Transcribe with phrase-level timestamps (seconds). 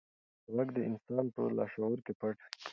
[0.55, 2.49] غږ د انسان په لاشعور کې پټ وي.